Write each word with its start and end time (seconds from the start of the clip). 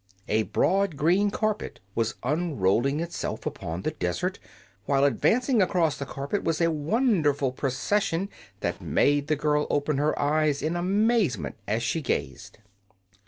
A 0.27 0.41
broad 0.49 0.97
green 0.97 1.29
carpet 1.29 1.79
was 1.93 2.15
unrolling 2.23 2.99
itself 3.01 3.45
upon 3.45 3.83
the 3.83 3.91
desert, 3.91 4.39
while 4.85 5.03
advancing 5.03 5.61
across 5.61 5.95
the 5.95 6.07
carpet 6.07 6.43
was 6.43 6.59
a 6.59 6.71
wonderful 6.71 7.51
procession 7.51 8.27
that 8.61 8.81
made 8.81 9.27
the 9.27 9.35
girl 9.35 9.67
open 9.69 9.99
her 9.99 10.17
eyes 10.19 10.63
in 10.63 10.75
amazement 10.75 11.55
as 11.67 11.83
she 11.83 12.01
gazed. 12.01 12.57